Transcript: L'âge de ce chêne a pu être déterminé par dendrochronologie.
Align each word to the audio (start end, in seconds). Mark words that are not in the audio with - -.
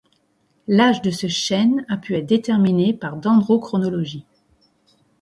L'âge 0.67 1.03
de 1.03 1.11
ce 1.11 1.27
chêne 1.27 1.85
a 1.87 1.95
pu 1.95 2.15
être 2.15 2.25
déterminé 2.25 2.91
par 2.91 3.17
dendrochronologie. 3.17 4.25